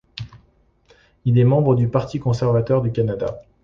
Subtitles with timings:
[1.25, 3.43] Il est membre du Parti conservateur du Canada.